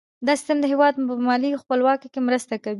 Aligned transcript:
دا 0.25 0.33
سیستم 0.39 0.57
د 0.61 0.65
هیواد 0.71 0.93
په 1.09 1.13
مالي 1.27 1.49
خپلواکۍ 1.63 2.07
کې 2.13 2.19
مرسته 2.27 2.53
کوي. 2.63 2.69